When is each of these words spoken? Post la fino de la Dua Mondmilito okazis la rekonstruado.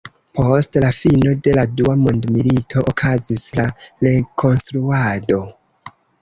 Post 0.37 0.77
la 0.83 0.87
fino 0.99 1.33
de 1.47 1.51
la 1.57 1.65
Dua 1.81 1.93
Mondmilito 2.05 2.85
okazis 2.93 3.45
la 3.61 3.67
rekonstruado. 4.07 5.41